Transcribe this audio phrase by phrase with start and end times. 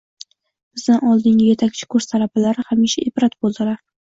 [0.77, 3.79] Bizdan oldingi etakchi kurs talabalari hamisha ibrat bo`ldilar